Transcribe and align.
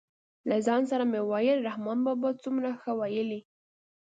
له 0.49 0.57
ځان 0.65 0.81
سره 0.91 1.03
مې 1.11 1.21
ویل 1.29 1.59
رحمان 1.67 1.99
بابا 2.05 2.29
څومره 2.43 2.69
ښه 2.81 2.91
ویلي. 2.99 3.39